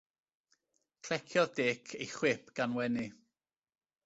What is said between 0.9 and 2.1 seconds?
Cleciodd Dic ei